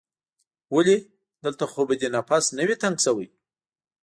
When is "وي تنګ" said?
2.67-2.95